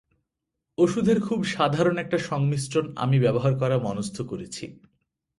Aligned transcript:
ওষুধের 0.77 1.19
খুব 1.19 1.39
সাধারণ 1.45 1.95
একটা 1.97 2.17
সংমিশ্রণ 2.19 2.85
আমি 2.95 3.17
ব্যবহার 3.19 3.53
করা 3.55 3.77
মনস্থ 3.79 4.17
করেছি। 4.21 4.65